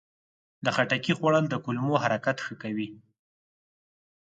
[0.63, 2.87] د خټکي خوړل د کولمو حرکت ښه کوي.